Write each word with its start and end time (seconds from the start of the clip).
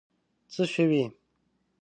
څه 0.53 0.63
شوي؟ 0.73 1.03